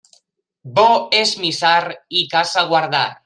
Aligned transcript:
Bo 0.77 0.85
és 1.17 1.33
missar 1.45 1.79
i 2.23 2.27
casa 2.35 2.69
guardar. 2.73 3.05